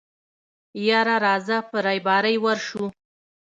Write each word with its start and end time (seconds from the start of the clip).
يره 0.87 1.15
راځه 1.25 1.57
په 1.69 1.77
رېبارۍ 1.87 2.35
ورشو. 2.43 2.85